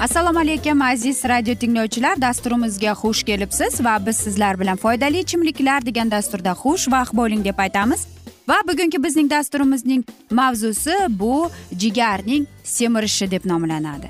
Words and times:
assalomu 0.00 0.38
alaykum 0.38 0.82
aziz 0.82 1.24
radio 1.24 1.54
tinglovchilar. 1.54 2.20
Dasturimizga 2.20 2.92
xush 2.92 3.22
kelibsiz 3.22 3.84
va 3.84 4.06
biz 4.06 4.16
sizlar 4.16 4.60
bilan 4.60 4.76
foydali 4.76 5.18
ichimliklar 5.18 5.86
degan 5.86 6.10
dasturda 6.10 6.50
xush 6.62 6.88
vaqt 6.92 7.12
bo'ling 7.16 7.44
deb 7.44 7.58
aytamiz. 7.58 8.06
Va 8.48 8.56
bugungi 8.68 9.02
bizning 9.04 9.30
dasturimizning 9.30 10.04
mavzusi 10.30 10.94
bu 11.08 11.50
jigarning 11.78 12.46
semirishi 12.64 13.30
deb 13.30 13.44
nomlanadi. 13.44 14.08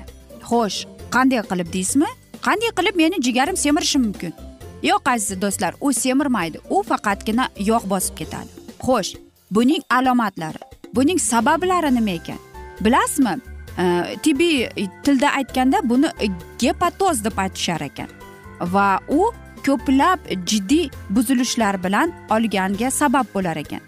Xo'sh 0.49 0.87
qanday 1.11 1.43
qilib 1.51 1.73
deysizmi? 1.73 2.09
Qanday 2.47 2.71
qilib 2.77 2.95
meni 2.95 3.21
jigarim 3.27 3.57
semirishi 3.57 3.99
mumkin? 3.99 4.33
Yo'q 4.83 5.11
aziz 5.15 5.41
do'stlar 5.41 5.73
u 5.81 5.93
semirmaydi. 5.93 6.57
U 6.69 6.83
faqatgina 6.83 7.49
yog' 7.59 7.89
bosib 7.89 8.15
ketadi. 8.15 8.49
Xo'sh 8.85 9.15
buning 9.51 9.83
alomatlari 9.89 10.61
buning 10.95 11.19
sabablari 11.19 11.95
nima 11.95 12.11
ekan? 12.19 12.39
Bilasizmi? 12.79 13.50
Э, 13.77 14.17
tibbiy 14.23 14.67
tilda 15.03 15.31
aytganda 15.31 15.79
buni 15.89 16.07
gepatoz 16.59 17.23
deb 17.23 17.37
aytishar 17.39 17.81
ekan 17.81 18.09
va 18.73 18.99
u 19.07 19.31
ko'plab 19.65 20.19
jiddiy 20.45 20.89
buzilishlar 21.09 21.83
bilan 21.83 22.11
olganga 22.29 22.91
sabab 22.91 23.25
bo'lar 23.33 23.57
ekan. 23.57 23.79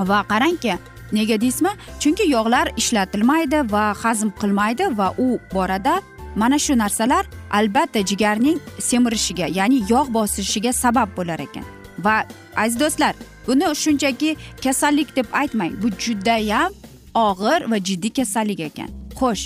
Va 0.00 0.24
qarangki 0.32 0.74
nega 1.12 1.40
deysizmi? 1.40 1.70
Chunki 2.00 2.26
yog'lar 2.30 2.72
ishlatilmaydi 2.76 3.60
va 3.72 3.84
hazm 4.02 4.32
qilmaydi 4.40 4.88
va 4.98 5.14
u 5.18 5.38
borada 5.54 6.00
mana 6.36 6.58
shu 6.58 6.78
narsalar 6.78 7.24
albatta 7.50 8.00
jigarning 8.10 8.58
semirishiga 8.78 9.46
ya'ni 9.58 9.84
yog' 9.92 10.10
bosishiga 10.16 10.72
sabab 10.72 11.14
bo'lar 11.16 11.38
ekan. 11.46 11.64
Va 11.98 12.16
aziz 12.56 12.80
do'stlar 12.80 13.14
buni 13.46 13.70
shunchaki 13.84 14.36
kasallik 14.64 15.16
deb 15.16 15.26
aytmang. 15.32 15.72
Bu 15.82 15.88
judayam 16.04 16.72
og'ir 17.14 17.70
va 17.70 17.78
jiddiy 17.88 18.12
kasallik 18.18 18.60
ekan. 18.70 19.01
Xo'sh 19.22 19.44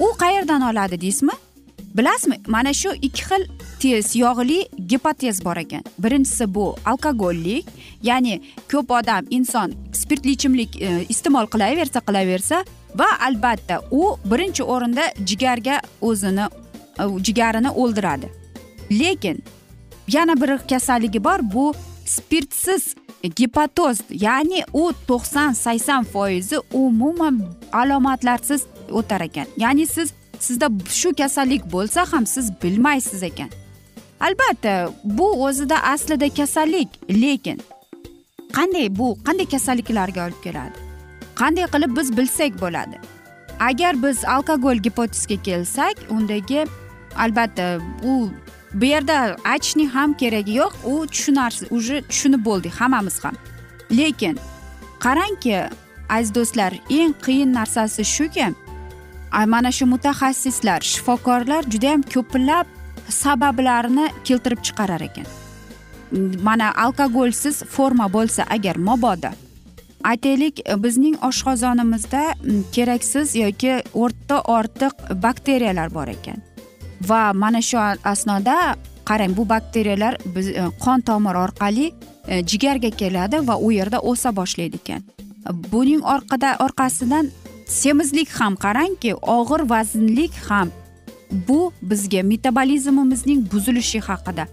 u 0.00 0.06
qayerdan 0.22 0.62
oladi 0.70 1.00
deysizmi? 1.00 1.34
Bilasizmi 1.94 2.36
mana 2.46 2.72
shu 2.80 2.90
ikki 3.02 3.22
xil 3.28 3.42
tez 3.82 4.16
yog'li 4.16 4.58
gipotez 4.90 5.44
bor 5.44 5.56
ekan. 5.56 5.82
Birinchisi 5.98 6.54
bu 6.54 6.76
alkogollik 6.84 7.66
ya'ni 8.02 8.40
ko'p 8.72 8.90
odam 8.90 9.26
inson 9.30 9.74
spirtli 9.92 10.30
ichimlik 10.36 10.82
e, 10.82 10.88
iste'mol 11.08 11.46
qilaversa 11.54 12.00
qilaversa 12.08 12.64
va 13.00 13.08
albatta 13.28 13.80
u 13.90 14.02
birinchi 14.30 14.62
o'rinda 14.62 15.04
jigarga 15.30 15.80
o'zini 16.00 16.46
e, 17.02 17.04
jigarini 17.26 17.70
o'ldiradi. 17.70 18.28
Lekin 19.00 19.42
yana 20.08 20.40
bir 20.40 20.58
kasalligi 20.70 21.24
bor 21.24 21.40
bu 21.54 21.72
spirtsiz 22.04 22.94
gepatoz 23.22 23.98
ya'ni 24.10 24.64
u 24.72 24.92
to'qson 25.08 25.52
sakson 25.52 26.04
foizi 26.04 26.56
umuman 26.72 27.42
alomatlarsiz 27.72 28.62
o'tar 28.92 29.20
ekan 29.20 29.46
ya'ni 29.56 29.86
siz 29.86 30.12
sizda 30.40 30.68
shu 30.88 31.14
kasallik 31.14 31.72
bo'lsa 31.72 32.12
ham 32.12 32.26
siz 32.26 32.52
bilmaysiz 32.62 33.22
ekan 33.22 33.50
albatta 34.20 34.90
bu 35.04 35.44
o'zida 35.44 35.82
aslida 35.82 36.28
kasallik 36.28 36.88
lekin 37.10 37.60
qanday 38.52 38.98
bu 38.98 39.18
qanday 39.26 39.48
kasalliklarga 39.54 40.26
olib 40.26 40.42
keladi 40.42 40.76
qanday 41.40 41.66
qilib 41.74 41.96
biz 41.98 42.16
bilsak 42.16 42.60
bo'ladi 42.60 42.96
agar 43.60 44.02
biz 44.02 44.24
alkogol 44.24 44.76
gipotezga 44.86 45.42
kelsak 45.42 45.96
undagi 46.10 46.66
albatta 47.16 47.78
u 48.04 48.30
bu 48.74 48.84
yerda 48.84 49.36
aytishning 49.44 49.90
ham 49.90 50.14
keragi 50.14 50.52
yo'q. 50.52 50.72
U 50.84 51.06
tushunarsiz 51.06 51.68
уже 51.70 52.02
tushunib 52.02 52.44
bo'ldik 52.44 52.72
hammamiz 52.80 53.24
ham 53.24 53.34
lekin 53.90 54.38
qarangki 55.04 55.68
aziz 56.08 56.34
do'stlar 56.34 56.72
eng 56.90 57.14
qiyin 57.26 57.52
narsasi 57.58 58.04
shuki 58.04 58.46
mana 59.46 59.72
shu 59.72 59.84
mutaxassislar 59.94 60.80
shifokorlar 60.80 61.62
judayam 61.72 62.02
ko'plab 62.14 62.66
sabablarni 63.08 64.06
keltirib 64.24 64.60
chiqarar 64.66 65.00
ekan. 65.08 65.26
Mana 66.42 66.72
alkogolsiz 66.84 67.62
forma 67.74 68.06
bo'lsa 68.12 68.42
agar 68.56 68.76
mabodo 68.76 69.30
aytaylik 70.04 70.60
bizning 70.84 71.16
oshqozonimizda 71.28 72.22
mm, 72.34 72.62
keraksiz 72.72 73.34
yoki 73.36 73.82
o'rta 73.94 74.40
ortiq 74.40 74.94
bakteriyalar 75.22 75.94
bor 75.94 76.08
ekan. 76.08 76.47
Va 77.00 77.32
mana 77.32 77.62
shu 77.62 77.78
asnoda 78.04 78.76
qarang 79.04 79.36
bu 79.36 79.48
bakteriyalar 79.48 80.18
biz 80.34 80.48
e, 80.48 80.64
qon 80.84 81.00
tomir 81.00 81.34
orqali 81.34 81.92
e, 82.28 82.46
jigarga 82.46 82.90
keladi 82.90 83.46
va 83.48 83.56
u 83.56 83.72
yerda 83.72 83.98
o'sa 84.00 84.36
boshlaydi 84.36 84.80
ekan. 84.82 85.02
Buning 85.72 86.02
orqada 86.14 86.56
orqasidan 86.64 87.30
semizlik 87.66 88.28
ham 88.40 88.56
qarangki 88.64 89.14
og'ir 89.14 89.68
vaznlik 89.70 90.34
ham. 90.48 90.70
Bu 91.48 91.72
bizga 91.82 92.22
metabolizmimizning 92.22 93.40
buzilishi 93.52 94.00
haqida 94.08 94.48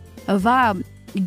va 0.45 0.57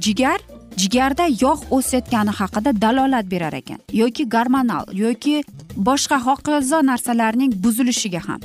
jigar 0.04 0.40
jigarda 0.76 1.26
yog' 1.44 1.64
o'sayotgani 1.76 2.32
haqida 2.40 2.70
dalolat 2.84 3.31
berar 3.31 3.52
ekan. 3.52 3.81
Yoki 3.93 4.28
gormonal 4.34 4.84
yoki 4.93 5.43
boshqa 5.88 6.19
hokazo 6.26 6.78
narsalarning 6.90 7.52
buzilishiga 7.64 8.22
ham. 8.28 8.40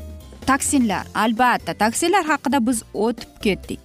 Toksinlar 0.51 1.03
albatta 1.23 1.73
toksinlar 1.73 2.23
haqida 2.31 2.59
biz 2.67 2.83
o'tib 2.93 3.31
ketdik. 3.45 3.79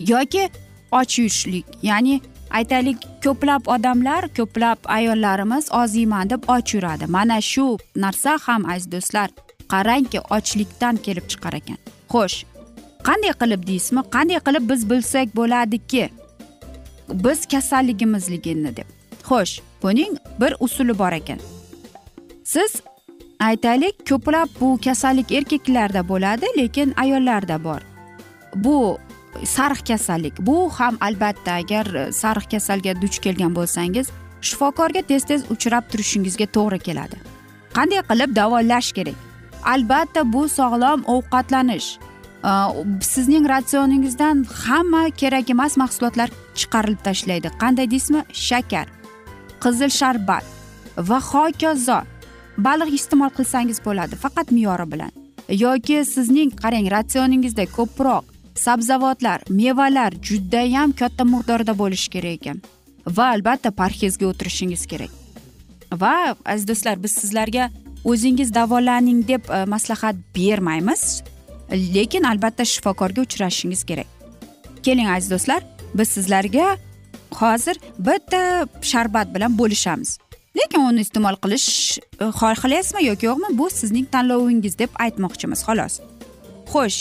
Yoki 0.00 0.44
och 0.92 1.18
yurishlik 1.18 1.66
ya'ni 1.82 2.20
aytaylik 2.50 2.98
ko'plab 3.24 3.62
odamlar 3.74 4.28
ko'plab 4.36 4.78
ayollarimiz 4.84 5.72
oz 5.72 5.94
yeyman 5.94 6.30
deb 6.30 6.42
och 6.48 6.74
yuradi. 6.74 7.06
Mana 7.06 7.40
shu 7.40 7.78
narsa 7.96 8.38
ham 8.46 8.62
aziz 8.70 8.92
do'stlar 8.92 9.28
qarangki 9.72 10.20
ochlikdan 10.36 10.96
kelib 10.96 11.26
chiqar 11.30 11.54
ekan. 11.60 11.78
Xo'sh 12.12 12.36
qanday 13.08 13.32
qilib 13.40 13.62
deysizmi? 13.70 14.00
Qanday 14.14 14.40
qilib 14.46 14.64
biz 14.70 14.90
bilsak 14.90 15.36
bo'ladiki? 15.38 16.04
Biz 17.24 17.46
kasalligimizligini 17.52 18.76
deb. 18.76 18.88
Xo'sh 19.28 19.60
buning 19.82 20.12
bir 20.40 20.52
usuli 20.60 20.98
bor 20.98 21.12
ekan. 21.12 21.40
Siz 22.44 22.72
aytaylik 23.42 24.04
ko'plab 24.08 24.48
bu 24.60 24.78
kasallik 24.84 25.32
erkaklarda 25.32 26.08
bo'ladi 26.08 26.46
lekin 26.58 26.94
ayollarda 26.96 27.64
bor. 27.64 27.80
Bu 28.54 28.98
sariq 29.44 29.86
kasallik 29.88 30.34
bu 30.46 30.70
ham 30.70 30.96
albatta 31.00 31.52
agar 31.52 31.86
e, 31.94 32.12
sariq 32.12 32.50
kasalga 32.50 32.92
duch 33.02 33.18
kelgan 33.24 33.54
bo'lsangiz 33.58 34.06
shifokorga 34.40 35.02
tez 35.02 35.24
tez 35.30 35.50
uchrab 35.54 35.84
turishingizga 35.90 36.46
to'g'ri 36.56 36.78
keladi. 36.86 37.16
Qanday 37.76 38.02
qilib 38.10 38.36
davolash 38.36 38.92
kerak? 38.92 39.18
Albatta 39.74 40.32
bu 40.32 40.48
sog'lom 40.58 41.04
ovqatlanish. 41.14 41.88
E, 42.50 42.52
sizning 43.12 43.48
ratsioningizdan 43.54 44.46
hamma 44.64 45.04
kerak 45.10 45.50
emas 45.50 45.76
mahsulotlar 45.82 46.30
chiqarilib 46.54 47.02
tashlaydi. 47.08 47.48
Qanday 47.62 47.90
deysizmi? 47.90 48.22
Shakar 48.48 48.86
qizil 49.62 49.90
sharbat 50.00 50.44
va 51.08 51.18
hokazo. 51.30 52.02
Baliq 52.58 52.94
iste'mol 52.98 53.30
qilsangiz 53.38 53.78
bo'ladi 53.84 54.16
faqat 54.16 54.50
me'yori 54.52 54.86
bilan. 54.92 55.12
Yoki 55.48 56.04
sizning 56.04 56.50
qarang 56.62 56.86
ratsioningizda 56.90 57.66
ko'proq 57.76 58.24
sabzavotlar 58.54 59.40
mevalar 59.48 60.12
judayam 60.28 60.92
katta 60.92 61.24
miqdorda 61.24 61.78
bo'lishi 61.78 62.10
kerak 62.14 62.34
ekan. 62.40 62.62
Va 63.16 63.26
albatta 63.34 63.70
parhezga 63.70 64.26
o'tirishingiz 64.26 64.86
kerak. 64.86 65.10
Va 66.02 66.36
aziz 66.44 66.68
do'stlar 66.68 67.02
biz 67.02 67.12
sizlarga 67.22 67.70
o'zingiz 68.04 68.54
davolaning 68.54 69.28
deb 69.28 69.50
e, 69.50 69.64
maslahat 69.64 70.16
bermaymiz. 70.36 71.22
Lekin 71.94 72.24
albatta 72.24 72.64
shifokorga 72.64 73.20
uchrashishingiz 73.26 73.84
kerak. 73.84 74.08
Keling 74.82 75.08
aziz 75.08 75.30
do'stlar 75.30 75.62
biz 75.94 76.08
sizlarga 76.08 76.76
hozir 77.40 77.76
bitta 77.98 78.66
sharbat 78.82 79.34
bilan 79.34 79.58
bo'lishamiz. 79.58 80.18
Lekin 80.58 80.80
uni 80.88 81.00
iste'mol 81.06 81.36
qilish 81.44 81.98
e, 81.98 82.24
xohlayapsizmi 82.40 83.04
yoki 83.06 83.26
yo'qmi 83.26 83.52
bu 83.58 83.68
sizning 83.70 84.06
tanlovingiz 84.14 84.78
deb 84.78 84.90
aytmoqchimiz 85.04 85.64
xolos. 85.66 86.00
Xo'sh 86.72 87.00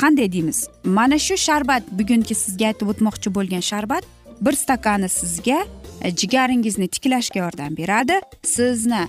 qanday 0.00 0.28
deymiz? 0.32 0.68
Mana 0.84 1.18
shu 1.26 1.36
sharbat 1.46 1.82
bugungi 1.98 2.34
sizga 2.44 2.70
aytib 2.72 2.92
o'tmoqchi 2.92 3.34
bo'lgan 3.36 3.64
sharbat 3.70 4.04
bir 4.44 4.54
stakani 4.62 5.08
sizga 5.08 5.58
e, 6.04 6.10
jigaringizni 6.20 6.88
tiklashga 6.94 7.40
yordam 7.44 7.76
beradi. 7.80 8.20
Sizni 8.42 9.02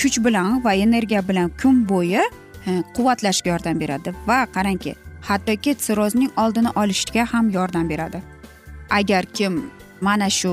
kuch 0.00 0.18
bilan 0.24 0.64
va 0.64 0.74
energiya 0.86 1.22
bilan 1.28 1.48
kun 1.62 1.84
bo'yi 1.92 2.22
e, 2.68 2.70
quvvatlashga 2.96 3.48
yordam 3.54 3.80
beradi 3.80 4.14
va 4.26 4.44
qarangki 4.56 4.94
hattoki 5.28 5.74
sirrozning 5.86 6.30
oldini 6.42 6.70
olishga 6.82 7.24
ham 7.32 7.50
yordam 7.50 7.88
beradi. 7.88 8.22
Agar 8.90 9.24
kim 9.36 9.70
mana 10.00 10.30
shu 10.30 10.52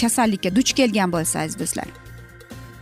kasallikka 0.00 0.56
duch 0.56 0.72
kelgan 0.72 1.12
bo'lsangiz 1.12 1.58
do'stlar. 1.58 1.88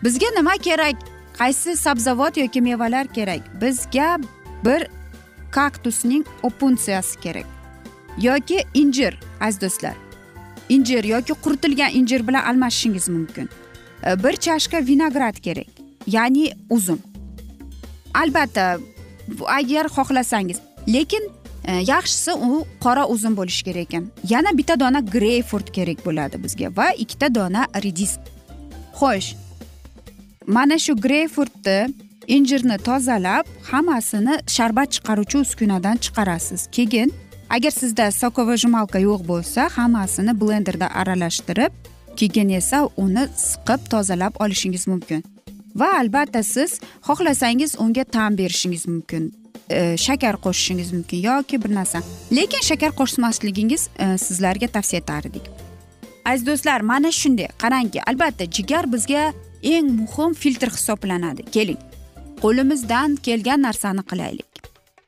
Bizga 0.05 0.27
nima 0.37 0.57
kerak? 0.57 0.97
Qaysi 1.39 1.77
sabzavot 1.77 2.37
yoki 2.37 2.61
mevalar 2.61 3.07
kerak? 3.07 3.41
Bizga 3.61 4.19
bir 4.65 4.87
kaktusning 5.51 6.27
opunsiyasi 6.43 7.21
kerak 7.21 7.47
yoki 8.19 8.65
injir 8.75 9.21
aziz 9.41 9.61
do'stlar. 9.61 9.95
Injir 10.69 11.05
yoki 11.05 11.33
quritilgan 11.33 11.91
injir 11.93 12.29
bilan 12.29 12.45
almashishingiz 12.45 13.09
mumkin. 13.09 13.49
E, 14.07 14.25
bir 14.25 14.37
chashka 14.37 14.79
vinograd 14.79 15.37
kerak 15.37 15.67
ya'ni 16.07 16.53
uzum 16.71 16.99
albatta 18.15 18.79
agar 19.47 19.87
xohlasangiz 19.87 20.59
lekin 20.89 21.31
Э, 21.65 21.85
yaxshisi 21.87 22.33
u 22.33 22.67
qora 22.81 23.07
uzum 23.07 23.37
bo'lishi 23.37 23.65
kerak 23.65 23.83
ekan. 23.83 24.05
Yana 24.29 24.51
bitta 24.59 24.81
dona 24.81 25.01
greyfurt 25.01 25.73
kerak 25.73 26.07
bo'ladi 26.07 26.43
bizga 26.45 26.69
va 26.77 26.91
ikkita 27.03 27.35
dona 27.35 27.67
redis 27.85 28.19
xo'sh 28.99 29.29
mana 30.47 30.79
shu 30.79 30.93
greyfurtni 31.07 31.79
injirni 32.27 32.79
tozalab 32.89 33.45
hammasini 33.71 34.35
sharbat 34.57 34.89
chiqaruvchi 34.95 35.39
uskunadan 35.45 35.97
chiqarasiz. 36.05 36.67
Keyin 36.77 37.13
agar 37.51 37.71
sizda 37.71 38.11
sokovojmalka 38.11 38.99
yo'q 38.99 39.23
bo'lsa 39.31 39.69
hammasini 39.77 40.33
blenderda 40.41 40.87
aralashtirib 41.01 41.73
keyin 42.17 42.49
esa 42.61 42.79
uni 42.97 43.25
siqib 43.37 43.81
tozalab 43.93 44.35
olishingiz 44.43 44.85
mumkin. 44.93 45.21
Va 45.81 45.89
albatta 46.01 46.43
siz 46.43 46.81
xohlasangiz 47.07 47.71
unga 47.79 48.05
ta'm 48.05 48.33
berishingiz 48.39 48.87
mumkin. 48.89 49.42
E, 49.73 49.97
shakar 49.97 50.37
qo'shishingiz 50.45 50.93
mumkin 50.93 51.23
yoki 51.29 51.63
bir 51.65 51.75
narsa. 51.75 52.03
Lekin 52.37 52.63
shakar 52.69 52.93
qo'shmasligingiz 53.01 53.89
e, 53.99 54.19
sizlarga 54.19 54.69
tavsiya 54.77 55.01
etar 55.03 55.25
edik. 55.31 55.51
Aziz 56.25 56.47
do'stlar 56.47 56.81
mana 56.81 57.13
shunday. 57.13 57.49
Qarangki 57.63 58.03
albatta 58.11 58.45
jigar 58.57 58.93
bizga 58.93 59.33
eng 59.63 59.89
muhim 60.01 60.35
filtr 60.35 60.71
hisoblanadi. 60.77 61.43
Keling. 61.55 61.81
Qo'limizdan 62.43 63.17
kelgan 63.27 63.63
narsani 63.63 64.03
qilaylik. 64.11 64.53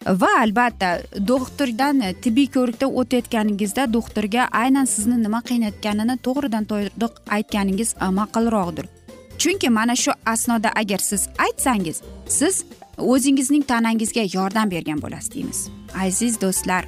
Va 0.07 0.33
albatta 0.41 0.89
doktordan 1.29 2.01
e, 2.01 2.13
tibbiy 2.25 2.49
ko'rikdan 2.57 2.91
o'tayotganingizda 3.01 3.93
doktorga 3.93 4.49
aynan 4.63 4.85
sizni 4.95 5.23
nima 5.23 5.41
qiynayotganini 5.49 6.19
to'g'ridan 6.27 6.65
to'g'ri 6.71 7.09
aytganingiz 7.37 7.97
ma'qulroqdir. 8.19 8.87
Chunki 9.39 9.69
mana 9.71 9.97
shu 9.97 10.13
asnoda 10.27 10.71
agar 10.81 10.99
siz 10.99 11.29
aytsangiz 11.39 12.03
siz 12.29 12.65
o'zingizning 12.99 13.63
tanangizga 13.63 14.25
yordam 14.35 14.71
bergan 14.71 15.03
bo'lasiz 15.03 15.35
deymiz. 15.35 15.69
Aziz 16.07 16.41
do'stlar 16.41 16.85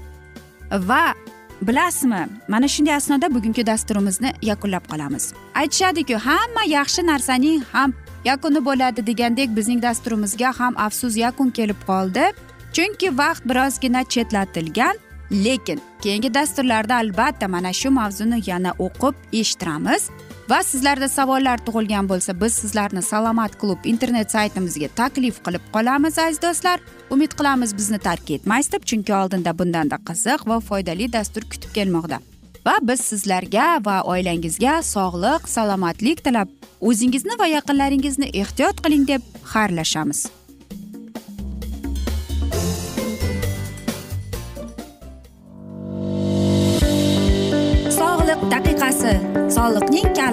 va 0.70 1.14
bilasizmi 1.62 2.26
mana 2.48 2.68
shunday 2.68 2.94
asnoda 2.94 3.34
bugungi 3.34 3.66
dasturimizni 3.66 4.32
yakunlab 4.42 4.84
qolamiz. 4.92 5.32
Aytishadiku 5.54 6.14
hamma 6.14 6.62
yaxshi 6.66 7.06
narsaning 7.06 7.62
ham 7.72 7.94
yakuni 8.24 8.64
bo'ladi 8.64 9.06
degandek 9.06 9.56
bizning 9.56 9.82
dasturimizga 9.82 10.52
ham 10.58 10.74
afsus 10.76 11.16
yakun 11.16 11.50
kelib 11.50 11.80
qoldi. 11.86 12.24
Chunki 12.72 13.18
vaqt 13.18 13.42
birozgina 13.48 14.04
chetlatilgan 14.04 14.96
lekin 15.30 15.80
keyingi 16.02 16.34
dasturlarda 16.34 16.94
albatta 16.96 17.48
mana 17.48 17.72
shu 17.72 17.90
mavzuni 17.90 18.42
yana 18.50 18.72
o'qib 18.78 19.14
eshittiramiz. 19.32 20.10
Va 20.50 20.60
sizlarda 20.62 21.08
savollar 21.10 21.58
tug'ilgan 21.66 22.06
bo'lsa 22.10 22.34
biz 22.40 22.54
sizlarni 22.62 23.02
salomat 23.02 23.56
klub 23.60 23.86
internet 23.92 24.30
saytimizga 24.30 24.88
taklif 25.00 25.40
qilib 25.46 25.64
qolamiz 25.74 26.18
aziz 26.24 26.38
do'stlar. 26.42 26.78
Umid 27.10 27.34
qilamiz 27.38 27.74
bizni 27.78 27.98
tark 27.98 28.30
etmaysiz 28.36 28.72
deb 28.72 28.86
chunki 28.90 29.14
oldinda 29.20 29.58
bundanda 29.58 29.98
qiziq 30.08 30.46
va 30.50 30.60
foydali 30.68 31.10
dastur 31.12 31.42
kutib 31.50 31.74
kelmoqda. 31.78 32.20
Va 32.66 32.78
biz 32.82 33.00
sizlarga 33.10 33.66
va 33.88 34.00
oilangizga 34.12 34.80
sog'lik 34.94 35.48
salomatlik 35.56 36.24
tilab 36.24 36.48
o'zingizni 36.80 37.38
va 37.42 37.46
yaqinlaringizni 37.56 38.30
ehtiyot 38.42 38.82
qiling 38.86 39.06
deb 39.12 39.22
xayrlashamiz. 39.52 40.26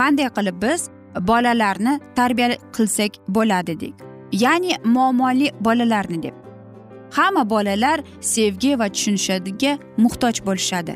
qanday 0.00 0.28
qilib 0.36 0.56
biz 0.64 0.80
bolalarni 1.28 2.00
tarbiya 2.18 2.48
qilsak 2.76 3.12
bo'ladi 3.28 3.66
dedik. 3.66 3.94
Ya'ni 4.32 4.72
muammoli 4.84 5.50
bolalarni 5.60 6.22
deb. 6.22 6.34
Hamma 7.16 7.50
bolalar 7.50 8.00
sevgi 8.20 8.78
va 8.78 8.88
tushunishga 8.88 9.78
muhtoj 9.98 10.36
bo'lishadi. 10.46 10.94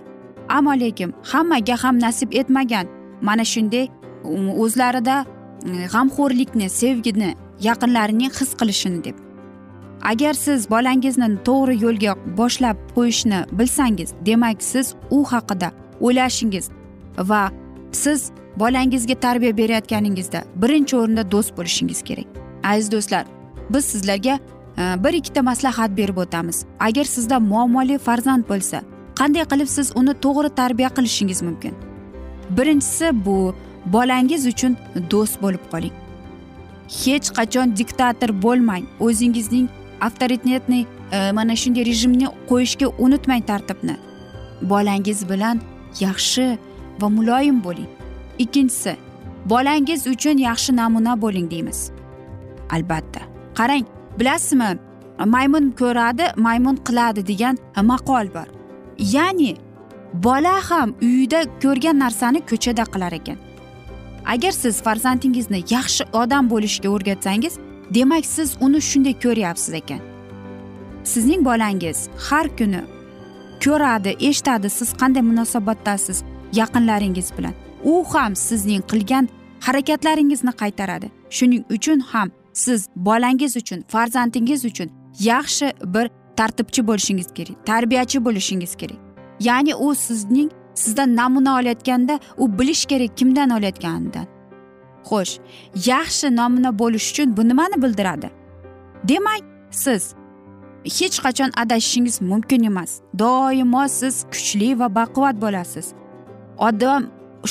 Ammo 0.48 0.72
lekin 0.80 1.14
hammaga 1.22 1.76
ham 1.82 1.98
nasib 1.98 2.32
etmagan 2.32 2.86
mana 3.22 3.44
shunday 3.44 3.88
um, 4.24 4.48
o'zlarida 4.62 5.16
um, 5.64 5.84
g'amxo'rlikni 5.92 6.68
sevgini 6.80 7.30
yaqinlarining 7.60 8.32
his 8.38 8.50
qilishini 8.60 9.04
deb. 9.04 9.16
Agar 10.02 10.34
siz 10.34 10.70
bolangizni 10.70 11.28
to'g'ri 11.48 11.74
yo'lga 11.84 12.12
boshlab 12.38 12.76
qo'yishni 12.96 13.40
bilsangiz 13.58 14.10
demak 14.26 14.62
siz 14.62 14.94
u 15.10 15.18
haqida 15.32 15.68
o'ylashingiz 16.00 16.70
va 17.30 17.42
siz 17.92 18.20
bolangizga 18.60 19.14
tarbiya 19.14 19.56
berayotganingizda 19.56 20.44
birinchi 20.62 20.96
o'rinda 20.96 21.30
do'st 21.30 21.56
bo'lishingiz 21.56 22.02
kerak. 22.02 22.26
Aziz 22.64 22.92
do'stlar 22.92 23.24
biz 23.70 23.84
sizlarga 23.84 24.38
e, 24.78 25.04
bir 25.04 25.12
ikkita 25.12 25.42
maslahat 25.42 25.96
berib 25.96 26.16
o'tamiz. 26.16 26.64
Agar 26.80 27.04
sizda 27.04 27.40
muammoli 27.40 27.98
farzand 27.98 28.44
bo'lsa 28.48 28.82
qanday 29.18 29.44
qilib 29.52 29.68
siz 29.76 29.92
uni 29.96 30.14
to'g'ri 30.24 30.50
tarbiya 30.60 30.88
qilishingiz 30.88 31.42
mumkin? 31.42 31.74
Birinchisi 32.50 33.24
bu 33.26 33.54
bolangiz 33.86 34.46
uchun 34.46 34.76
do'st 35.10 35.42
bo'lib 35.42 35.64
qoling. 35.72 35.94
Hech 37.02 37.28
qachon 37.38 37.76
diktator 37.76 38.30
bo'lmang. 38.42 38.84
O'zingizning 39.00 39.68
avtoritetniy 40.00 40.84
e, 41.12 41.32
mana 41.32 41.56
shunday 41.56 41.84
rejimni 41.90 42.26
qo'yishga 42.50 42.86
unutmang 42.98 43.42
tartibni. 43.50 43.96
Bolangiz 44.62 45.28
bilan 45.30 45.60
yaxshi 46.00 46.58
va 47.00 47.08
muloyim 47.08 47.64
bo'ling. 47.64 47.97
Ikkinchisi 48.38 48.96
bolangiz 49.44 50.06
uchun 50.06 50.38
yaxshi 50.38 50.76
namuna 50.76 51.20
bo'ling 51.22 51.50
deymiz. 51.50 51.90
Albatta. 52.70 53.20
Qarang 53.54 53.84
bilasizmi 54.18 54.78
maymun 55.26 55.70
ko'radi 55.70 56.24
maymun 56.36 56.76
qiladi 56.76 57.26
degan 57.26 57.58
maqol 57.82 58.26
bor. 58.34 58.48
Ya'ni 58.98 59.56
bola 60.14 60.56
ham 60.70 60.94
uyida 61.02 61.40
ko'rgan 61.62 61.98
narsani 61.98 62.40
ko'chada 62.50 62.84
qilar 62.92 63.12
ekan. 63.12 63.38
Agar 64.26 64.52
siz 64.52 64.82
farzandingizni 64.82 65.60
yaxshi 65.70 66.04
odam 66.12 66.50
bo'lishga 66.50 66.88
o'rgatsangiz 66.88 67.54
demak 67.94 68.26
siz 68.26 68.56
uni 68.60 68.80
shunday 68.90 69.14
ko'ryapsiz 69.24 69.74
ekan. 69.74 70.00
Sizning 71.04 71.44
bolangiz 71.44 71.98
har 72.28 72.46
kuni 72.58 72.82
ko'radi 73.64 74.10
eshitadi 74.28 74.68
siz 74.78 74.88
qanday 75.00 75.22
munosabatdasiz 75.30 76.18
yaqinlaringiz 76.52 77.28
bilan. 77.38 77.54
U 77.84 78.04
ham 78.04 78.36
sizning 78.36 78.82
qilgan 78.90 79.28
harakatlaringizni 79.60 80.50
qaytaradi. 80.50 81.10
Shuning 81.30 81.64
uchun 81.70 82.00
ham 82.00 82.30
siz 82.52 82.88
bolangiz 82.96 83.56
uchun 83.56 83.84
farzandingiz 83.88 84.64
uchun 84.64 84.90
yaxshi 85.20 85.72
bir 85.94 86.10
tartibchi 86.36 86.86
bo'lishingiz 86.86 87.28
kerak 87.34 87.66
tarbiyachi 87.66 88.24
bo'lishingiz 88.24 88.74
kerak. 88.76 88.96
Ya'ni 89.40 89.74
u 89.74 89.94
sizning 89.94 90.50
sizdan 90.74 91.16
namuna 91.16 91.58
olayotganda 91.60 92.20
u 92.36 92.58
bilish 92.58 92.86
kerak 92.86 93.16
kimdan 93.16 93.50
olayotganidan. 93.50 94.26
Xo'sh 95.04 95.38
yaxshi 95.86 96.36
namuna 96.36 96.78
bo'lish 96.78 97.10
uchun 97.10 97.36
bu 97.36 97.48
nimani 97.48 97.82
bildiradi? 97.82 98.30
Demak 99.08 99.42
siz 99.70 100.14
hech 100.84 101.18
qachon 101.24 101.50
adashishingiz 101.56 102.20
mumkin 102.20 102.62
emas. 102.62 103.00
Doimo 103.18 103.88
siz 103.88 104.24
kuchli 104.32 104.78
va 104.78 104.94
baquvvat 104.94 105.36
bo'lasiz. 105.42 105.86
Odam 106.58 107.06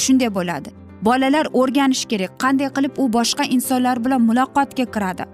shunday 0.06 0.30
bo'ladi. 0.38 0.70
Bolalar 1.08 1.46
o'rganishi 1.60 2.08
kerak 2.12 2.32
qanday 2.44 2.70
qilib 2.76 2.94
u 3.02 3.06
boshqa 3.18 3.44
insonlar 3.56 3.98
bilan 4.06 4.22
muloqotga 4.30 4.86
kiradi. 4.96 5.26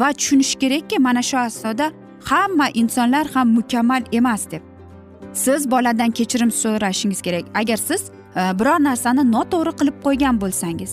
Va 0.00 0.08
tushunishi 0.18 0.56
kerakki 0.62 0.96
mana 1.06 1.22
shu 1.28 1.36
asnoda 1.38 1.86
hamma 2.30 2.66
insonlar 2.74 3.26
ham 3.34 3.48
mukammal 3.58 4.02
emas 4.18 4.50
deb. 4.50 4.62
Siz 5.44 5.70
boladan 5.70 6.10
kechirim 6.18 6.50
so'rashingiz 6.62 7.20
kerak. 7.26 7.44
Agar 7.60 7.76
siz 7.88 8.02
e, 8.10 8.42
biror 8.58 8.78
narsani 8.88 9.22
noto'g'ri 9.34 9.72
qilib 9.78 9.96
qo'ygan 10.04 10.40
bo'lsangiz 10.42 10.92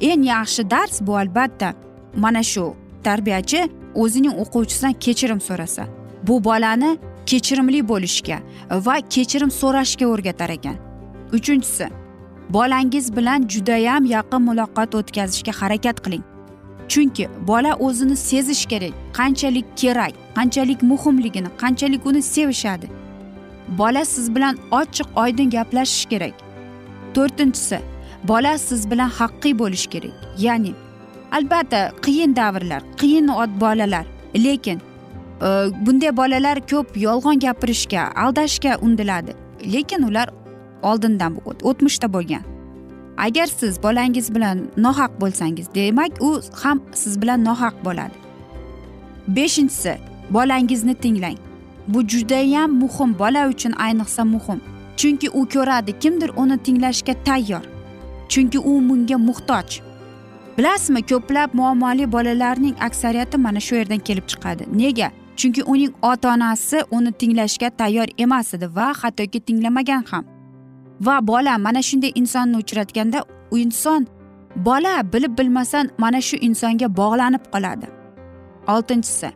eng 0.00 0.22
yaxshi 0.34 0.70
dars 0.70 1.00
bu 1.06 1.16
albatta 1.16 1.74
mana 2.16 2.42
shu 2.42 2.74
tarbiyachi 3.04 3.60
o'zining 3.94 4.34
o'quvchisidan 4.42 4.92
kechirim 5.04 5.40
so'rasa 5.48 5.86
bu 6.26 6.44
bolani 6.44 6.98
kechirimli 7.26 7.80
bo'lishga 7.88 8.38
va 8.86 8.96
kechirim 9.14 9.50
so'rashga 9.60 10.06
o'rgatar 10.06 10.50
ekan. 10.58 10.76
Uchinchisi 11.32 11.86
bolangiz 12.50 13.16
bilan 13.16 13.48
judayam 13.48 14.04
yaqin 14.04 14.42
muloqot 14.42 14.94
o'tkazishga 14.94 15.52
harakat 15.60 16.04
qiling. 16.04 16.24
Chunki 16.88 17.28
bola 17.46 17.72
o'zini 17.74 18.16
sezish 18.16 18.66
kerak 18.66 18.92
qanchalik 19.18 19.66
kerak 19.76 20.12
qanchalik 20.36 20.82
muhimligini 20.82 21.48
qanchalik 21.62 22.06
uni 22.06 22.22
sevishadi. 22.22 22.86
Bola 23.68 24.04
siz 24.04 24.34
bilan 24.34 24.58
ochiq 24.70 25.08
oydin 25.16 25.50
gaplashish 25.50 26.06
kerak. 26.12 26.34
To'rtinchisi 27.14 27.78
bola 28.24 28.58
siz 28.58 28.90
bilan 28.90 29.08
haqqiy 29.08 29.58
bo'lishi 29.58 29.88
kerak. 29.90 30.14
Ya'ni 30.38 30.72
albatta 31.32 31.92
qiyin 32.02 32.36
davrlar 32.36 32.82
qiyin 33.00 33.28
bolalar 33.60 34.06
lekin 34.34 34.78
e, 35.42 35.48
bunday 35.86 36.16
bolalar 36.16 36.60
ko'p 36.70 36.96
yolg'on 36.96 37.38
gapirishga 37.40 38.02
aldashga 38.24 38.78
undiladi. 38.86 39.32
Lekin 39.72 40.02
ular 40.02 40.28
oldindan 40.82 41.36
o'tmishda 41.62 42.12
bo'lgan. 42.12 42.42
Agar 43.16 43.46
siz 43.46 43.82
bolangiz 43.82 44.34
bilan 44.34 44.58
nohaq 44.76 45.20
bo'lsangiz 45.20 45.66
demak 45.74 46.22
u 46.22 46.40
ham 46.62 46.80
siz 46.94 47.22
bilan 47.22 47.44
nohaq 47.44 47.74
bo'ladi. 47.84 48.16
Beshinchisi 49.28 49.98
bolangizni 50.30 50.94
tinglang. 50.94 51.38
Bu 51.88 52.08
judayam 52.08 52.70
muhim 52.70 53.18
bola 53.18 53.48
uchun 53.48 53.72
ayniqsa 53.72 54.24
muhim. 54.24 54.60
Chunki 54.96 55.30
u 55.30 55.48
ko'radi 55.48 55.98
kimdir 55.98 56.30
uni 56.36 56.58
tinglashga 56.58 57.14
tayyor. 57.24 57.64
Chunki 58.28 58.58
u 58.58 58.88
bunga 58.88 59.18
muhtoj. 59.18 59.80
Bilasizmi 60.58 61.02
ko'plab 61.02 61.50
muammoli 61.52 62.12
bolalarning 62.12 62.76
aksariyati 62.80 63.36
mana 63.38 63.60
shu 63.60 63.74
yerdan 63.74 63.98
kelib 63.98 64.26
chiqadi. 64.30 64.64
Nega? 64.80 65.10
Chunki 65.36 65.62
uning 65.62 65.92
ota 66.02 66.28
onasi 66.34 66.78
uni 66.90 67.12
tinglashga 67.12 67.70
tayyor 67.70 68.08
emas 68.18 68.54
edi 68.54 68.66
va 68.76 68.92
hattoki 69.00 69.40
tinglamagan 69.40 70.02
ham. 70.10 70.37
Va 71.00 71.26
bola 71.26 71.58
mana 71.58 71.82
shunday 71.82 72.12
insonni 72.14 72.56
uchratganda 72.56 73.24
u 73.50 73.58
inson 73.58 74.06
bola 74.56 75.12
bilib 75.12 75.38
bilmasdan 75.38 75.90
mana 75.98 76.20
shu 76.20 76.36
insonga 76.36 76.96
bog'lanib 76.96 77.44
qoladi. 77.52 77.86
Oltinchisi 78.68 79.30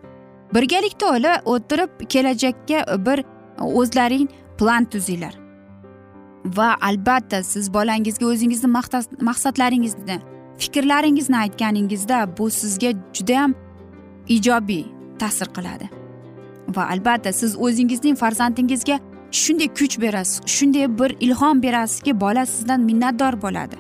birgalikda 0.55 1.07
oila 1.13 1.33
o'tirib 1.45 1.91
kelajakka 2.09 2.79
bir 3.07 3.25
o'zlaring 3.59 4.29
plan 4.59 4.85
tuzinglar. 4.85 5.35
Va 6.57 6.77
albatta 6.81 7.43
siz 7.43 7.75
bolangizga 7.75 8.27
o'zingizni 8.27 8.71
maqsadlaringizni 9.29 10.19
fikrlaringizni 10.59 11.37
aytganingizda 11.37 12.39
bu 12.39 12.51
sizga 12.51 12.91
judayam 13.17 13.55
ijobiy 14.29 14.85
ta'sir 15.19 15.49
qiladi. 15.57 15.87
Va 16.77 16.85
albatta 16.93 17.33
siz 17.33 17.57
o'zingizning 17.59 18.17
farzandingizga 18.17 18.99
shunday 19.33 19.69
kuch 19.69 20.01
berasiz 20.01 20.41
shunday 20.47 20.99
bir 20.99 21.17
ilhom 21.21 21.63
berasizki 21.63 22.21
bola 22.21 22.47
sizdan 22.47 22.81
minnatdor 22.81 23.43
bo'ladi. 23.43 23.77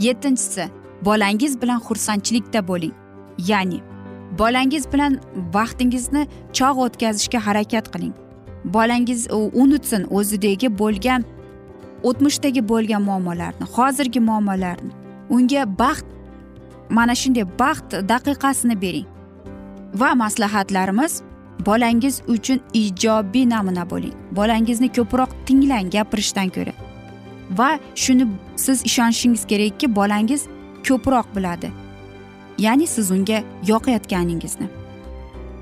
Yettinchisi 0.00 0.68
bolangiz 1.04 1.62
bilan 1.62 1.80
xursandchilikda 1.80 2.68
bo'ling. 2.68 2.94
Ya'ni 3.38 3.80
bolangiz 4.38 4.92
bilan 4.92 5.20
vaqtingizni 5.54 6.26
chog' 6.52 6.78
o'tkazishga 6.84 7.46
harakat 7.46 7.86
qiling. 7.94 8.14
Bolangiz 8.64 9.28
unutsin 9.52 10.06
o'zidagi 10.10 10.78
bo'lgan 10.78 11.24
o'tmishdagi 12.02 12.68
bo'lgan 12.68 13.02
muammolarni 13.02 13.64
hozirgi 13.74 14.20
muammolarni. 14.20 14.92
Unga 15.30 15.78
baxt 15.78 16.06
mana 16.90 17.14
shunday 17.14 17.46
baxt 17.58 17.90
daqiqasini 18.12 18.80
bering. 18.82 19.06
Va 19.94 20.14
maslahatlarimiz 20.14 21.22
bolangiz 21.66 22.22
uchun 22.28 22.60
ijobiy 22.74 23.48
namuna 23.50 23.90
bo'ling. 23.90 24.14
Bolangizni 24.32 24.88
ko'proq 24.92 25.30
tinglang 25.46 25.90
gapirishdan 25.90 26.48
ko'ra. 26.48 26.72
Va 27.58 27.78
shuni 27.94 28.26
siz 28.56 28.84
ishonishingiz 28.84 29.46
kerakki 29.46 29.96
bolangiz 29.96 30.46
ko'proq 30.88 31.26
biladi 31.36 31.70
ya'ni 32.58 32.86
siz 32.86 33.10
unga 33.10 33.42
yoqayotganingizni. 33.66 34.68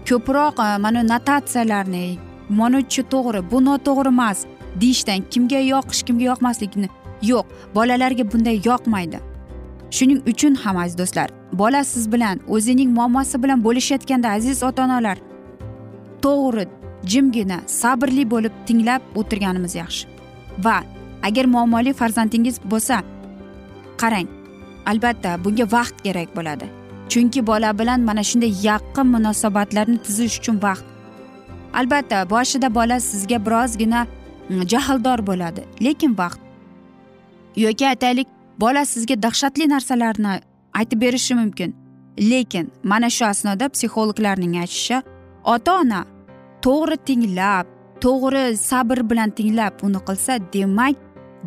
Ko'proq 0.09 0.61
e, 0.61 0.79
mana 0.79 1.03
notatsiyalarni 1.13 2.19
manavchi 2.49 3.03
to'g'ri 3.13 3.41
bu 3.51 3.65
noto'g'ri 3.65 4.09
emas 4.09 4.45
deyishdan 4.81 5.21
kimga 5.31 5.61
yoqish 5.73 6.03
kimga 6.03 6.25
yoqmasligini 6.25 6.89
yo'q. 7.23 7.47
Bolalarga 7.75 8.33
bunday 8.33 8.61
yoqmaydi. 8.69 9.19
Shuning 9.97 10.21
uchun 10.31 10.55
ham 10.55 10.77
aziz 10.77 10.99
do'stlar 10.99 11.29
bola 11.53 11.85
siz 11.85 12.13
bilan 12.13 12.41
o'zining 12.49 12.91
muammosi 12.91 13.43
bilan 13.43 13.65
bo'lishayotganda 13.65 14.29
aziz 14.29 14.63
ota 14.63 14.85
onalar 14.85 15.19
to'g'ri 16.25 16.65
jimgina 17.13 17.59
sabrli 17.67 18.25
bo'lib 18.31 18.55
tinglab 18.67 19.03
o'tirganimiz 19.21 19.75
yaxshi. 19.83 20.09
Va 20.65 20.77
agar 21.23 21.47
muammoli 21.55 21.93
farzandingiz 22.01 22.57
bo'lsa 22.73 23.03
qarang 24.01 24.29
albatta 24.91 25.31
bunga 25.45 25.67
vaqt 25.77 25.97
kerak 26.05 26.37
bo'ladi. 26.37 26.67
Chunki 27.09 27.47
bola 27.47 27.79
bilan 27.79 28.01
mana 28.01 28.23
shunday 28.31 28.53
yaqin 28.69 29.07
munosabatlarni 29.15 29.99
tuzish 30.07 30.39
uchun 30.41 30.57
vaqt. 30.67 30.85
Albatta 31.79 32.31
boshida 32.31 32.75
bola 32.75 33.01
sizga 33.01 33.39
birozgina 33.47 34.07
mm, 34.49 34.63
jahldor 34.73 35.27
bo'ladi 35.27 35.63
lekin 35.85 36.19
vaqt. 36.19 36.41
Yoki 37.57 37.89
aytaylik 37.89 38.29
bola 38.59 38.85
sizga 38.85 39.23
dahshatli 39.23 39.69
narsalarni 39.75 40.41
aytib 40.75 41.01
berishi 41.01 41.35
mumkin. 41.35 41.75
Lekin 42.31 42.73
mana 42.83 43.11
shu 43.11 43.25
asnoda 43.25 43.69
psixologlarning 43.69 44.55
aytishicha 44.63 45.03
ota 45.55 45.73
ona 45.83 46.01
to'g'ri 46.65 46.97
tinglab 47.09 47.67
to'g'ri 48.05 48.45
sabr 48.69 48.99
bilan 49.11 49.31
tinglab 49.39 49.75
uni 49.87 50.01
qilsa 50.09 50.33
demak 50.55 50.97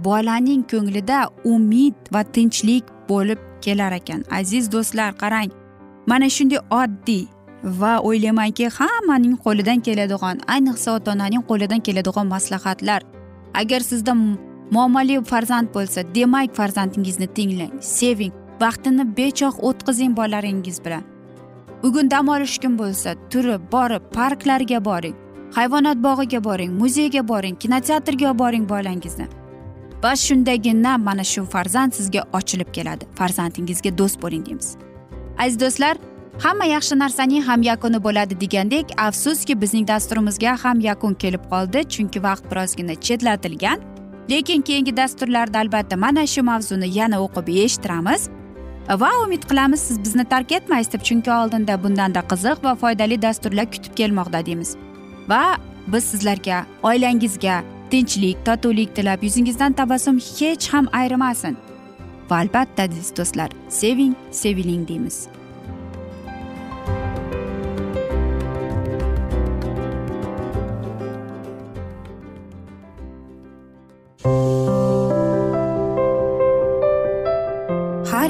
bolaning 0.05 0.61
ko'nglida 0.71 1.19
umid 1.53 1.97
va 2.13 2.21
tinchlik 2.35 2.85
bo'lib 3.09 3.39
kelar 3.65 3.91
ekan. 3.99 4.23
Aziz 4.39 4.71
do'stlar 4.73 5.11
qarang 5.21 5.49
mana 6.09 6.29
shunday 6.35 6.61
oddiy 6.81 7.25
va 7.81 7.93
o'ylaymanki 8.07 8.65
hammaning 8.77 9.35
qo'lidan 9.45 9.79
keladigan 9.87 10.37
ayniqsa 10.55 10.89
ota 10.97 11.11
onaning 11.15 11.43
qo'lidan 11.49 11.81
keladigan 11.87 12.27
maslahatlar. 12.35 13.01
Agar 13.61 13.81
sizda 13.91 14.13
muammoli 14.75 15.15
farzand 15.31 15.67
bo'lsa 15.75 15.99
demak 16.15 16.49
farzandingizni 16.59 17.27
tinglang 17.37 17.73
seving. 17.97 18.33
Vaqtini 18.63 19.03
bechoq 19.19 19.55
o'tkazing 19.67 20.11
bolalaringiz 20.19 20.77
bilan. 20.85 21.03
Bugun 21.83 22.11
dam 22.11 22.29
olish 22.29 22.57
kun 22.59 22.77
bo'lsa 22.77 23.15
turib 23.31 23.61
borib 23.71 24.03
parklarga 24.13 24.85
boring 24.85 25.17
hayvonot 25.57 25.97
bog'iga 25.97 26.43
boring 26.43 26.71
muzeyga 26.81 27.27
boring 27.27 27.55
kinoteatrga 27.55 28.37
boring 28.39 28.69
bolangizni. 28.69 29.27
Va 30.03 30.11
shundagina 30.15 30.97
mana 30.97 31.23
shu 31.23 31.45
farzand 31.45 31.91
sizga 31.91 32.21
ochilib 32.33 32.69
keladi. 32.73 33.05
Farzandingizga 33.15 33.97
do'st 33.97 34.21
bo'ling 34.21 34.45
deymiz. 34.45 34.69
Aziz 35.37 35.59
do'stlar 35.59 35.97
hamma 36.43 36.65
yaxshi 36.65 36.99
narsaning 36.99 37.43
ham 37.49 37.61
yakuni 37.61 38.03
bo'ladi 38.03 38.39
degandek 38.43 38.85
afsuski 39.07 39.61
bizning 39.61 39.87
dasturimizga 39.87 40.57
ham 40.63 40.79
yakun 40.79 41.13
kelib 41.13 41.43
qoldi 41.51 41.79
chunki 41.93 42.23
vaqt 42.27 42.51
birozgina 42.51 42.95
chetlatilgan. 42.95 43.79
Lekin 44.31 44.61
keyingi 44.61 44.97
dasturlarda 44.97 45.59
albatta 45.59 45.97
mana 45.97 46.27
shu 46.27 46.41
mavzuni 46.51 46.87
yana 46.99 47.17
o'qib 47.25 47.47
eshittiramiz. 47.65 48.29
Va 48.97 49.09
umid 49.23 49.43
qilamiz 49.49 49.79
siz 49.79 50.03
bizni 50.03 50.25
tark 50.25 50.51
etmaysiz 50.51 50.93
deb 50.93 51.01
chunki 51.01 51.31
oldinda 51.31 51.83
bundanda 51.83 52.19
qiziq 52.31 52.63
va 52.63 52.75
foydali 52.75 53.21
dasturlar 53.21 53.71
kutib 53.71 53.95
kelmoqda 53.95 54.45
deymiz. 54.45 54.75
Va 55.27 55.57
biz 55.87 56.03
sizlarga 56.03 56.65
oilangizga 56.83 57.63
tinchlik 57.91 58.45
totuvlik 58.45 58.95
tilab 58.95 59.23
yuzingizdan 59.23 59.73
tabassum 59.73 60.17
hech 60.19 60.73
ham 60.73 60.87
ayrimasin. 60.91 61.57
Va 62.29 62.37
albatta 62.43 62.83
aziz 62.83 63.17
do'stlar 63.17 63.49
seving 63.69 64.15
seviling 64.31 64.87
deymiz. 64.87 65.27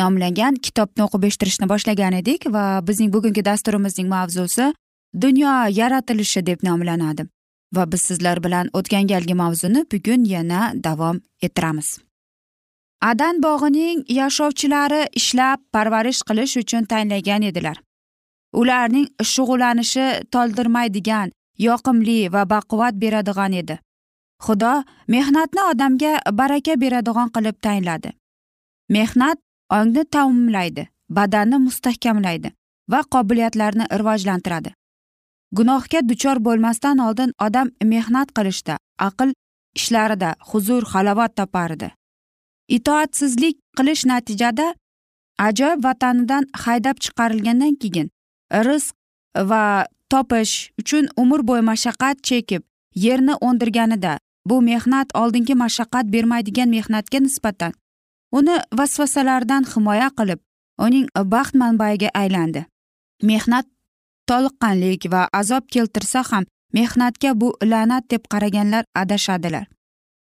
nomlangan 0.00 0.54
kitobni 0.66 1.04
o'qib 1.06 1.24
eshittirishni 1.28 1.68
boshlagan 1.72 2.18
edik 2.20 2.48
va 2.56 2.64
bizning 2.88 3.12
bugungi 3.12 3.44
dasturimizning 3.44 4.08
mavzusi 4.08 4.72
dunyo 5.24 5.52
yaratilishi 5.80 6.46
deb 6.46 6.58
nomlanadi. 6.62 7.26
Va 7.74 7.92
biz 7.92 8.00
sizlar 8.00 8.44
bilan 8.44 8.70
o'tgan 8.72 9.06
galgi 9.12 9.34
mavzuni 9.34 9.84
bugun 9.92 10.24
yana 10.24 10.72
davom 10.84 11.20
ettiramiz. 11.42 11.98
Adan 13.00 13.42
bog'ining 13.42 14.04
yashovchilari 14.08 15.02
ishlab 15.20 15.58
parvarish 15.72 16.22
qilish 16.28 16.56
uchun 16.62 16.84
tanlagan 16.84 17.42
edilar. 17.42 17.76
Ularning 18.52 19.08
shug'ullanishi 19.32 20.06
toldirmaydigan 20.32 21.32
yoqimli 21.58 22.32
va 22.32 22.44
baquvvat 22.50 22.94
beradigan 23.02 23.52
edi. 23.52 23.78
Xudo 24.44 24.72
mehnatni 25.08 25.62
odamga 25.72 26.12
baraka 26.32 26.80
beradigan 26.80 27.28
qilib 27.34 27.56
tayinladi. 27.66 28.12
Mehnat 28.88 29.38
ongni 29.70 30.04
taomlaydi 30.04 30.88
badanni 31.10 31.58
mustahkamlaydi 31.66 32.52
va 32.90 33.00
qobiliyatlarni 33.14 33.84
rivojlantiradi. 34.00 34.70
Gunohga 35.52 36.00
duchor 36.08 36.38
bo'lmasdan 36.46 36.98
oldin 36.98 37.32
odam 37.46 37.70
mehnat 37.92 38.28
qilishda 38.36 38.78
aql 38.98 39.32
ishlarida 39.78 40.34
huzur 40.50 40.82
halovat 40.92 41.36
topardi. 41.36 41.90
Itoatsizlik 42.68 43.56
qilish 43.78 44.06
natijada 44.06 44.74
ajoyib 45.38 45.84
vatanidan 45.84 46.44
haydab 46.64 46.96
chiqarilgandan 47.04 47.74
keyin 47.82 48.10
rizq 48.68 48.94
va 49.50 49.86
topish 50.10 50.54
uchun 50.80 51.08
umr 51.22 51.40
bo'yi 51.48 51.64
mashaqqat 51.70 52.22
chekib 52.28 52.62
yerni 53.06 53.34
o'ndirganida 53.46 54.18
bu 54.48 54.60
mehnat 54.68 55.08
oldingi 55.22 55.54
mashaqqat 55.64 56.12
bermaydigan 56.14 56.68
mehnatga 56.76 57.18
nisbatan 57.26 57.72
uni 58.32 58.56
vasvasalardan 58.78 59.64
himoya 59.72 60.10
qilib 60.18 60.40
uning 60.78 61.06
baxt 61.32 61.54
manbaiga 61.54 62.10
aylandi. 62.14 62.66
Mehnat 63.22 63.66
toliqqanlik 64.28 65.08
va 65.12 65.28
azob 65.32 65.64
keltirsa 65.74 66.22
ham 66.30 66.44
mehnatga 66.72 67.30
bu 67.40 67.48
la'nat 67.62 68.10
deb 68.10 68.22
qaraganlar 68.32 68.84
adashadilar. 68.94 69.66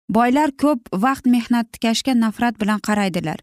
Boylar 0.09 0.51
ko'p 0.63 0.81
vaqt 1.05 1.27
mehnatkashga 1.35 2.15
nafrat 2.15 2.55
bilan 2.61 2.81
qaraydilar. 2.87 3.39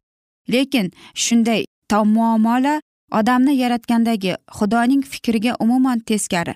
Lekin 0.47 0.91
shunday 1.15 1.65
muammolar 1.91 2.79
odamni 3.11 3.53
yaratgandagi 3.63 4.33
xudoning 4.57 5.03
fikriga 5.11 5.55
umuman 5.59 5.99
teskari. 5.99 6.55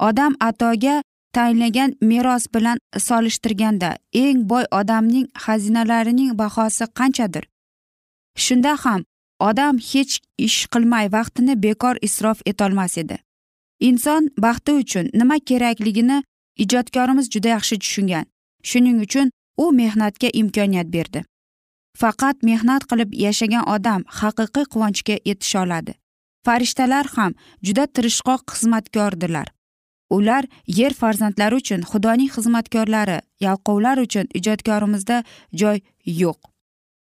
Odam 0.00 0.34
atoga 0.40 1.02
tayinlagan 1.36 1.90
meros 2.00 2.44
bilan 2.54 2.78
solishtirganda 3.08 3.90
eng 4.12 4.48
boy 4.50 4.64
odamning 4.80 5.26
xazinalarining 5.44 6.30
bahosi 6.38 6.84
qanchadir? 6.98 7.44
Shunda 8.44 8.72
ham 8.84 9.00
odam 9.48 9.76
hech 9.90 10.14
ish 10.46 10.60
qilmay 10.72 11.06
vaqtini 11.16 11.54
bekor 11.64 11.96
isrof 12.08 12.38
etolmas 12.50 12.98
edi. 13.02 13.16
Inson 13.88 14.22
baxti 14.44 14.72
uchun 14.82 15.10
nima 15.20 15.36
kerakligini 15.48 16.18
ijodkorimiz 16.64 17.26
juda 17.34 17.48
yaxshi 17.56 17.76
tushungan. 17.82 18.24
Shuning 18.68 18.98
uchun 19.06 19.30
u 19.62 19.64
mehnatga 19.80 20.28
imkoniyat 20.40 20.88
berdi. 20.96 21.20
Faqat 22.00 22.36
mehnat 22.48 22.82
qilib 22.90 23.10
yashagan 23.24 23.64
odam 23.74 24.00
haqiqiy 24.20 24.66
quvonchga 24.72 25.16
yetisha 25.28 25.58
oladi. 25.64 25.92
Farishtalar 26.46 27.06
ham 27.16 27.32
juda 27.66 27.84
tirishqoq 27.94 28.42
xizmatkordilar 28.52 29.55
ular 30.10 30.44
yer 30.66 30.94
farzandlari 30.94 31.54
uchun 31.62 31.82
xudoning 31.90 32.30
xizmatkorlari 32.36 33.18
yalqovlar 33.40 33.98
uchun 34.06 34.26
ijodkorimizda 34.38 35.22
joy 35.52 35.80
yo'q. 36.04 36.38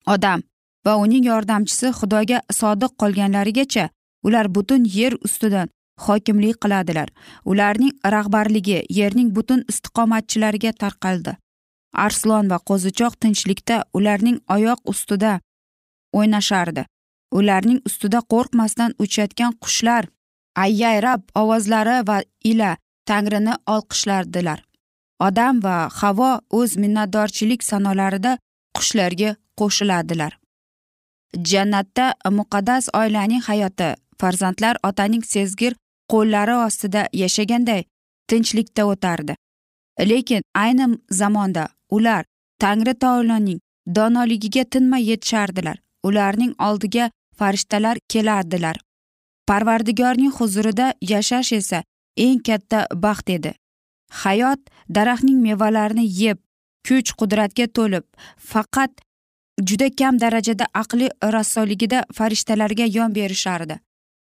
Odam 0.07 0.43
va 0.87 0.97
uning 0.97 1.25
yordamchisi 1.31 1.93
xudoga 2.01 2.43
sodiq 2.61 2.93
qolganlarigacha 3.01 3.89
ular 4.27 4.49
butun 4.55 4.85
yer 4.85 5.15
ustidan 5.27 5.69
hokimlik 6.07 6.61
qiladilar. 6.63 7.09
Ularning 7.45 7.93
rahbarligi 8.15 8.85
yerning 8.91 9.31
butun 9.37 9.65
istiqomatchilariga 9.69 10.73
tarqaldi. 10.73 11.37
Arslon 11.95 12.51
va 12.51 12.59
qo'zichoq 12.69 13.15
tinchlikda 13.23 13.85
ularning 13.95 14.39
oyoq 14.57 14.81
ustida 14.93 15.41
o'ynashardi. 16.13 16.85
Ularning 17.39 17.81
ustida 17.89 18.21
qo'rqmasdan 18.33 18.95
uchayotgan 19.05 19.53
qushlar 19.63 20.05
ayyayrab 20.65 21.23
ovozlari 21.35 21.97
va 22.09 22.23
ila 22.51 22.77
tangrini 23.07 23.55
olqishlardilar. 23.67 24.65
Odam 25.21 25.63
va 25.63 25.89
havo 26.01 26.41
o'z 26.59 26.77
minnatdorchilik 26.83 27.63
sanolarida 27.71 28.39
qushlarga 28.77 29.37
qo'shiladilar. 29.61 30.33
Jannatda 31.51 32.07
muqaddas 32.39 32.89
oilaning 33.01 33.43
hayoti 33.49 33.95
farzandlar 34.21 34.77
otaning 34.89 35.25
sezgir 35.35 35.77
qo'llari 36.13 36.55
ostida 36.67 37.09
yashaganday 37.23 37.85
tinchlikda 38.29 38.87
o'tardi. 38.93 39.35
Lekin 40.11 40.43
ayni 40.55 40.87
zamonda 41.21 41.69
ular 41.91 42.25
tangri 42.61 42.95
taoloning 42.95 43.61
donoligiga 43.97 44.65
tinmay 44.65 45.03
yetishardilar. 45.11 45.77
Ularning 46.05 46.55
oldiga 46.59 47.11
farishtalar 47.39 47.97
kelardilar. 48.09 48.77
Parvardigorning 49.49 50.33
huzurida 50.39 50.95
yashash 51.01 51.53
esa 51.53 51.83
eng 52.17 52.43
katta 52.47 52.87
baxt 52.95 53.31
edi. 53.31 53.53
Hayot 54.23 54.61
daraxtning 54.89 55.41
mevalarini 55.43 56.07
yeb 56.23 56.39
kuch 56.87 57.13
qudratga 57.19 57.67
to'lib 57.77 58.05
faqat 58.51 58.93
juda 59.69 59.89
kam 59.99 60.19
darajada 60.19 60.67
aqliy 60.75 61.11
rassoligida 61.35 62.05
farishtalarga 62.17 62.87
yon 62.97 63.15
berishardi. 63.15 63.79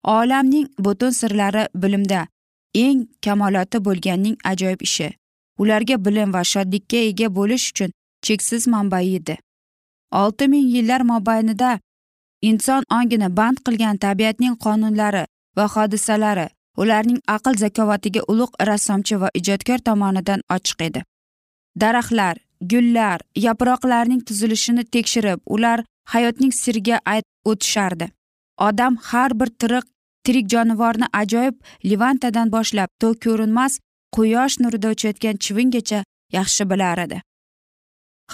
Olamning 0.05 0.69
butun 0.79 1.11
sirlari 1.11 1.67
bilimda 1.75 2.27
eng 2.75 3.09
kamoloti 3.25 3.79
bo'lganning 3.87 4.37
ajoyib 4.45 4.83
ishi. 4.83 5.09
Ularga 5.59 5.97
bilim 6.05 6.33
va 6.33 6.43
shodlikka 6.53 6.97
ega 7.11 7.29
bo'lish 7.39 7.71
uchun 7.71 7.91
cheksiz 8.23 8.67
manbai 8.67 9.15
edi. 9.19 9.37
Olti 10.13 10.49
ming 10.49 10.67
yillar 10.75 11.01
mobaynida 11.01 11.79
inson 12.43 12.83
ongini 12.97 13.29
band 13.37 13.59
qilgan 13.67 13.99
tabiatning 14.05 14.57
qonunlari 14.65 15.25
va 15.57 15.67
hodisalari 15.75 16.49
ularning 16.77 17.21
aql 17.37 17.55
zakovatiga 17.63 18.23
ulug' 18.29 18.57
rassomchi 18.69 19.21
va 19.21 19.29
ijodkor 19.35 19.79
tomonidan 19.79 20.41
ochiq 20.57 20.83
edi. 20.89 21.03
Daraxtlar 21.81 22.37
gullar 22.61 23.21
yaproqlarning 23.37 24.21
tuzilishini 24.29 24.85
tekshirib 24.85 25.41
ular 25.47 25.85
hayotning 26.13 26.53
siriga 26.53 27.01
o'tishardi. 27.45 28.11
Odam 28.59 28.97
har 29.11 29.31
bir 29.41 29.47
tiriq 29.61 29.85
tirik 30.25 30.47
jonivorni 30.53 31.07
ajoyib 31.13 31.57
levantadan 31.85 32.53
boshlab 32.53 32.89
to 33.01 33.15
ko'rinmas 33.25 33.79
quyosh 34.17 34.61
nurida 34.61 34.89
uchayotgan 34.95 35.37
chivingacha 35.45 36.05
yaxshi 36.33 36.71
bilar 36.71 36.99
edi. 36.99 37.23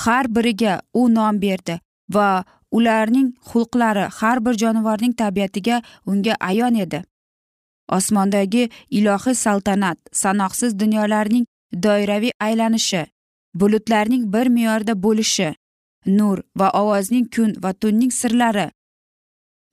Har 0.02 0.26
biriga 0.36 0.80
u 0.94 1.08
nom 1.14 1.40
berdi 1.40 1.80
va 2.14 2.44
ularning 2.72 3.28
xulqlari 3.50 4.08
har 4.18 4.38
bir 4.44 4.54
jonivorning 4.62 5.14
tabiatiga 5.22 5.82
unga 6.06 6.34
ayon 6.40 6.74
edi. 6.74 7.04
Osmondagi 7.88 8.70
ilohiy 8.90 9.34
saltanat 9.34 9.98
sanoqsiz 10.12 10.78
dunyolarning 10.78 11.44
doiraviy 11.82 12.32
aylanishi 12.40 13.06
bulutlarning 13.54 14.32
bir 14.32 14.46
me'yorda 14.46 14.94
bo'lishi 15.04 15.54
nur 16.06 16.38
va 16.58 16.68
ovozning 16.70 17.26
kun 17.34 17.54
va 17.62 17.72
tunning 17.72 18.12
sirlari. 18.12 18.70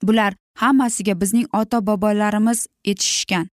Bular 0.03 0.33
hammasiga 0.55 1.13
bizning 1.21 1.47
ota 1.53 1.81
bobolarimiz 1.87 2.67
etishishgan 2.85 3.47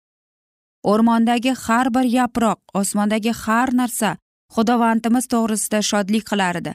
o'rmondagi 0.83 1.53
har 1.65 1.95
bir 1.95 2.07
yaproq 2.19 2.59
osmondagi 2.81 3.33
har 3.43 3.69
narsa 3.81 4.17
xudovandimiz 4.55 5.29
to'g'risida 5.33 5.81
shodlik 5.91 6.25
qilar 6.31 6.61
edi 6.61 6.73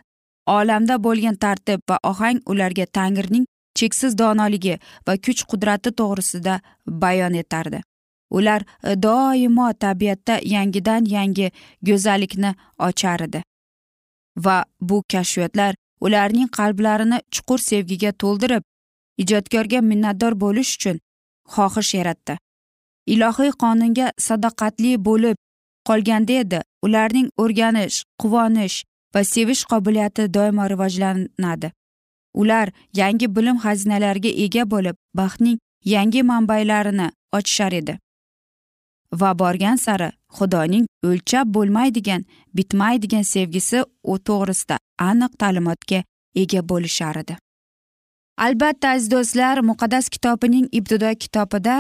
olamda 0.58 0.95
bo'lgan 1.06 1.36
tartib 1.43 1.80
va 1.89 1.98
ohang 2.12 2.39
ularga 2.52 2.86
tangrining 2.98 3.45
cheksiz 3.80 4.18
donoligi 4.22 4.76
va 5.08 5.14
kuch 5.26 5.42
qudrati 5.52 5.90
to'g'risida 6.00 6.60
bayon 6.88 7.34
etardi. 7.44 7.82
Ular 8.38 8.62
doimo 9.08 9.68
tabiatda 9.84 10.40
yangidan 10.54 11.04
yangi 11.16 11.52
go'zallikni 11.88 12.52
ochar 12.88 13.22
edi 13.28 13.42
va 14.36 14.66
bu 14.82 15.04
kashfiyotlar 15.12 15.76
ularning 16.02 16.50
qalblarini 16.58 17.20
chuqur 17.32 17.60
sevgiga 17.60 18.12
to'ldirib 18.24 18.64
ijodkorga 19.24 19.82
minnatdor 19.92 20.34
bo'lish 20.44 20.72
uchun 20.78 21.00
xohish 21.56 21.94
yaratdi. 22.00 22.38
Ilohiy 23.14 23.52
qonunga 23.64 24.08
sadoqatli 24.28 24.92
bo'lib 25.08 25.38
qolganda 25.90 26.34
edi 26.44 26.60
ularning 26.86 27.28
o'rganish 27.44 28.04
quvonish 28.22 28.78
va 29.16 29.24
sevish 29.34 29.64
qobiliyati 29.72 30.34
doimo 30.38 30.64
rivojlanadi. 30.74 31.72
Ular 32.41 32.71
yangi 33.02 33.28
bilim 33.36 33.58
xazinalariga 33.65 34.32
ega 34.45 34.63
bo'lib 34.74 34.95
baxtning 35.19 35.58
yangi 35.86 36.24
manbalarini 36.32 37.08
ochishar 37.38 37.74
edi. 37.82 37.98
Va 39.21 39.32
borgan 39.39 39.78
sari 39.86 40.10
xudoning 40.38 40.86
o'lchab 41.10 41.54
bo'lmaydigan 41.56 42.26
bitmaydigan 42.58 43.26
sevgisi 43.34 43.84
u 44.12 44.15
to'g'risida 44.28 44.78
aniq 45.10 45.34
ta'limotga 45.41 46.04
ega 46.43 46.62
bo'lishar 46.69 47.15
edi. 47.24 47.38
Albatta 48.38 48.89
aziz 48.95 49.12
do'stlar 49.12 49.58
muqaddas 49.69 50.10
kitobining 50.10 50.67
ibtido 50.71 51.12
kitobida 51.24 51.76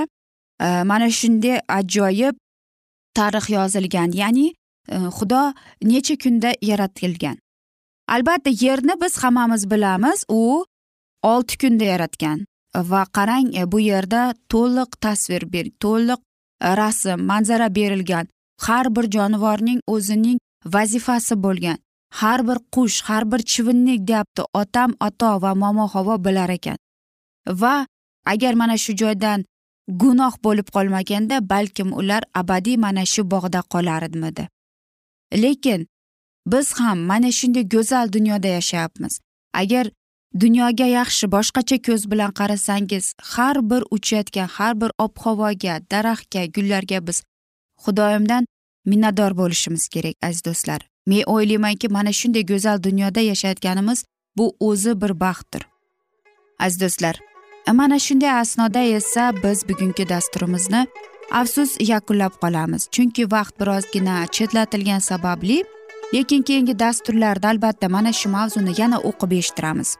e, 0.59 0.67
mana 0.83 1.09
shunday 1.19 1.59
ajoyib 1.79 2.35
tarix 3.17 3.49
yozilgan 3.57 4.11
ya'ni 4.21 4.47
e, 4.89 4.97
xudo 5.17 5.41
necha 5.91 6.15
kunda 6.23 6.53
yaratilgan. 6.61 7.37
Albatta 8.07 8.49
yerni 8.49 8.93
biz 9.01 9.17
hammamiz 9.23 9.71
bilamiz 9.71 10.25
u 10.29 10.65
olti 11.23 11.57
kunda 11.57 11.83
yaratgan. 11.83 12.45
Va 12.75 13.05
qarang 13.15 13.47
e, 13.57 13.71
bu 13.71 13.79
yerda 13.79 14.33
to'liq 14.49 14.91
tasvir 15.01 15.43
ber 15.53 15.65
to'liq 15.83 16.19
e, 16.61 16.75
rasm 16.77 17.19
manzara 17.29 17.75
berilgan. 17.75 18.27
Har 18.61 18.95
bir 18.95 19.05
jonivorning 19.15 19.79
o'zining 19.87 20.39
vazifasi 20.65 21.35
bo'lgan. 21.43 21.77
Har 22.19 22.47
bir 22.47 22.57
qush 22.73 23.01
har 23.07 23.23
bir 23.31 23.41
chivinnik 23.51 24.07
deyapti 24.07 24.43
otam 24.53 24.91
ato 24.99 25.41
va 25.41 25.55
momo 25.55 25.87
havo 25.87 26.15
bilar 26.25 26.49
ekan. 26.49 26.77
Va 27.61 27.75
agar 28.25 28.53
mana 28.53 28.77
shu 28.77 28.93
joydan 29.01 29.45
gunoh 29.87 30.33
bo'lib 30.43 30.67
qolmaganda 30.75 31.49
balkim 31.49 31.93
ular 31.93 32.23
abadiy 32.33 32.77
mana 32.77 33.05
shu 33.05 33.23
bog'da 33.33 33.61
qolarmidi 33.73 34.47
lekin 35.43 35.87
biz 36.45 36.73
ham 36.79 36.99
mana 36.99 37.31
shunday 37.31 37.69
go'zal 37.69 38.13
dunyoda 38.13 38.47
yashayapmiz. 38.47 39.19
Agar 39.53 39.89
dunyoga 40.39 40.85
yaxshi 40.85 41.31
boshqacha 41.35 41.77
ko'z 41.87 42.11
bilan 42.11 42.31
qarasangiz 42.39 43.13
har 43.33 43.69
bir 43.69 43.83
uchayotgan 43.91 44.47
har 44.47 44.81
bir 44.81 44.91
ob 44.97 45.13
havoga 45.23 45.75
daraxtga 45.91 46.45
gullarga 46.55 47.07
biz 47.07 47.23
xudoyimdan 47.83 48.43
minnatdor 48.85 49.31
bo'lishimiz 49.37 49.87
kerak 49.93 50.15
aziz 50.27 50.45
do'stlar. 50.45 50.81
Men 51.07 51.23
o'ylaymanki 51.33 51.87
mana 51.89 52.11
shunday 52.19 52.43
go'zal 52.51 52.83
dunyoda 52.83 53.19
yashayotganimiz 53.19 54.05
bu 54.37 54.55
o'zi 54.59 55.01
bir 55.01 55.19
baxtdir. 55.19 55.63
Aziz 56.59 56.81
do'stlar 56.81 57.15
e, 57.67 57.71
mana 57.71 57.99
shunday 57.99 58.31
asnoda 58.31 58.79
esa 58.79 59.33
biz 59.43 59.69
bugungi 59.69 60.09
dasturimizni 60.09 60.87
afsus 61.31 61.71
yakunlab 61.79 62.33
qolamiz. 62.43 62.87
Chunki 62.91 63.31
vaqt 63.31 63.59
birozgina 63.59 64.27
chetlatilgani 64.35 65.01
sababli 65.01 65.63
lekin 66.13 66.41
keyingi 66.41 66.79
dasturlarda 66.79 67.49
albatta 67.49 67.89
mana 67.89 68.13
shu 68.13 68.29
mavzuni 68.29 68.73
yana 68.81 68.97
o'qib 69.09 69.31
eshittiramiz. 69.39 69.95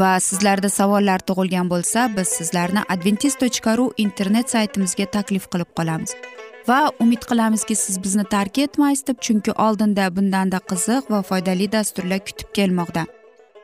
Va 0.00 0.20
sizlarda 0.20 0.68
savollar 0.68 1.20
tug'ilgan 1.28 1.70
bo'lsa 1.72 2.08
biz 2.16 2.28
sizlarni 2.38 2.82
adventis 2.94 3.34
tochka 3.42 3.76
ru 3.78 3.86
internet 4.04 4.50
saytimizga 4.50 5.06
taklif 5.16 5.48
qilib 5.52 5.70
qolamiz. 5.78 6.14
Va 6.68 6.80
umid 7.00 7.22
qilamizki 7.30 7.76
siz 7.76 8.02
bizni 8.04 8.24
tark 8.34 8.58
etmaysiz 8.58 9.06
deb 9.06 9.18
chunki 9.26 9.52
oldinda 9.66 10.04
bundanda 10.16 10.60
qiziq 10.70 11.10
va 11.14 11.20
foydali 11.30 11.72
dasturlar 11.72 12.20
kutib 12.28 12.54
kelmoqda. 12.58 13.04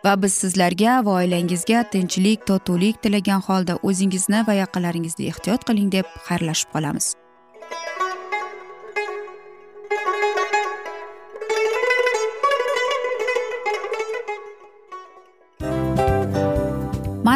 Va 0.04 0.12
biz 0.22 0.32
sizlarga 0.42 0.98
va 1.06 1.14
oilangizga 1.20 1.82
tinchlik 1.92 2.46
totuvlik 2.50 3.02
tilagan 3.02 3.40
holda 3.48 3.78
o'zingizni 3.88 4.44
va 4.48 4.60
yaqinlaringizni 4.62 5.30
ehtiyot 5.32 5.64
qiling 5.68 5.88
deb 5.96 6.06
xayrlashib 6.28 6.76
qolamiz. 6.76 7.14